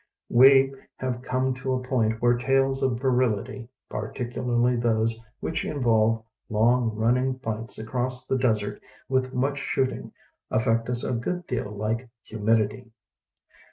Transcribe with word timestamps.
We 0.29 0.73
have 0.97 1.21
come 1.21 1.53
to 1.53 1.73
a 1.75 1.83
point 1.83 2.23
where 2.23 2.35
tales 2.35 2.81
of 2.81 2.99
virility, 2.99 3.69
particularly 3.87 4.75
those 4.75 5.19
which 5.41 5.63
in 5.63 5.79
volve 5.79 6.23
long 6.49 6.95
running 6.95 7.37
fights 7.37 7.77
across 7.77 8.25
the 8.25 8.39
desert 8.39 8.81
with 9.07 9.35
much 9.35 9.59
shooting, 9.59 10.11
affect 10.49 10.89
us 10.89 11.03
a 11.03 11.13
good 11.13 11.45
deal 11.45 11.69
like 11.69 12.09
humidity. 12.23 12.89